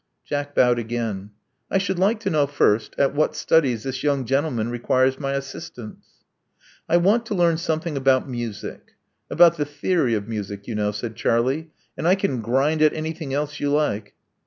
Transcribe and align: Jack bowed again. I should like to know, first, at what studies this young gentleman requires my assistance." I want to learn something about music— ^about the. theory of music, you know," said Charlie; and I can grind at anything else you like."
Jack 0.25 0.55
bowed 0.55 0.79
again. 0.79 1.29
I 1.69 1.77
should 1.77 1.99
like 1.99 2.19
to 2.21 2.31
know, 2.31 2.47
first, 2.47 2.95
at 2.97 3.13
what 3.13 3.35
studies 3.35 3.83
this 3.83 4.01
young 4.01 4.25
gentleman 4.25 4.71
requires 4.71 5.19
my 5.19 5.33
assistance." 5.33 6.23
I 6.89 6.97
want 6.97 7.23
to 7.27 7.35
learn 7.35 7.57
something 7.57 7.95
about 7.95 8.27
music— 8.27 8.93
^about 9.31 9.57
the. 9.57 9.65
theory 9.65 10.15
of 10.15 10.27
music, 10.27 10.65
you 10.65 10.73
know," 10.73 10.91
said 10.91 11.15
Charlie; 11.15 11.69
and 11.95 12.07
I 12.07 12.15
can 12.15 12.41
grind 12.41 12.81
at 12.81 12.93
anything 12.93 13.31
else 13.31 13.59
you 13.59 13.69
like." 13.69 14.15